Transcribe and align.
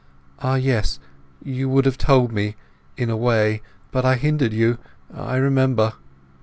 Ah, 0.39 0.55
yes, 0.55 0.99
you 1.43 1.69
would 1.69 1.85
have 1.85 1.95
told 1.99 2.31
me, 2.31 2.55
in 2.97 3.11
a 3.11 3.15
way—but 3.15 4.03
I 4.03 4.15
hindered 4.15 4.51
you, 4.51 4.79
I 5.13 5.35
remember!" 5.35 5.93